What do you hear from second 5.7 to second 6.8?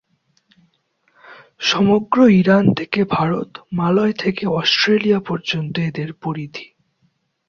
এদের পরিধি।